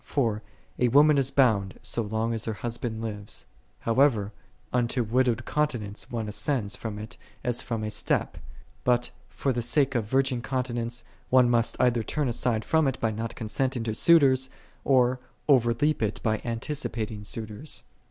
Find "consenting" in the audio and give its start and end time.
13.35-13.83